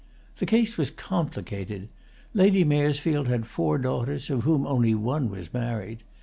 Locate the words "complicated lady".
0.89-2.63